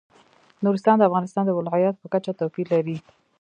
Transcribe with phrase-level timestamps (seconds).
[0.63, 2.97] نورستان د افغانستان د ولایاتو په کچه توپیر لري.